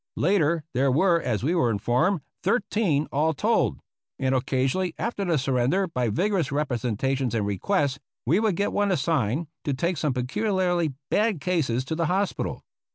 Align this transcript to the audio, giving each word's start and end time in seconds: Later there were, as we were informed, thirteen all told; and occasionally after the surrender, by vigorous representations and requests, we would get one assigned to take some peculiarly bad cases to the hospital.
Later 0.17 0.63
there 0.73 0.91
were, 0.91 1.21
as 1.21 1.43
we 1.43 1.53
were 1.53 1.69
informed, 1.69 2.21
thirteen 2.41 3.07
all 3.11 3.35
told; 3.35 3.77
and 4.17 4.33
occasionally 4.33 4.95
after 4.97 5.23
the 5.23 5.37
surrender, 5.37 5.85
by 5.85 6.09
vigorous 6.09 6.51
representations 6.51 7.35
and 7.35 7.45
requests, 7.45 7.99
we 8.25 8.39
would 8.39 8.55
get 8.55 8.73
one 8.73 8.91
assigned 8.91 9.45
to 9.63 9.75
take 9.75 9.97
some 9.97 10.15
peculiarly 10.15 10.95
bad 11.11 11.39
cases 11.39 11.85
to 11.85 11.93
the 11.93 12.07
hospital. 12.07 12.63